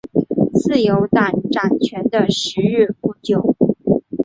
[0.55, 3.55] 自由党掌权的时日不久。